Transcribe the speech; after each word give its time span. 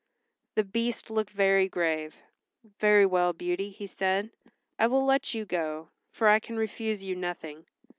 The 0.55 0.63
Beast 0.63 1.11
looked 1.11 1.29
very 1.29 1.69
grave. 1.69 2.17
"Very 2.79 3.05
well, 3.05 3.33
Beauty," 3.33 3.69
he 3.69 3.85
said, 3.85 4.31
"I 4.79 4.87
will 4.87 5.05
let 5.05 5.35
you 5.35 5.45
go, 5.45 5.89
for 6.11 6.27
I 6.27 6.39
can 6.39 6.57
refuse 6.57 7.03
you 7.03 7.15
nothing. 7.15 7.67